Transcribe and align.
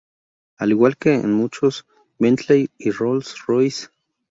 Al 0.57 0.71
igual 0.71 0.97
que 0.97 1.13
en 1.13 1.31
muchos 1.31 1.85
Bentley 2.17 2.69
y 2.79 2.89
Rolls-Royce. 2.89 3.89